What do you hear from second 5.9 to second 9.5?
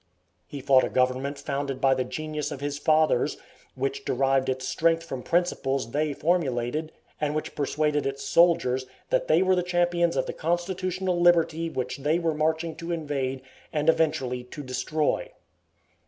they formulated, and which persuaded its soldiers that they